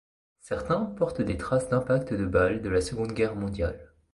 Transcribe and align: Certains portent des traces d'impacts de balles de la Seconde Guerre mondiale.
Certains 0.39 0.83
portent 0.85 1.21
des 1.21 1.37
traces 1.37 1.69
d'impacts 1.69 2.11
de 2.11 2.25
balles 2.25 2.63
de 2.63 2.69
la 2.69 2.81
Seconde 2.81 3.11
Guerre 3.13 3.35
mondiale. 3.35 3.93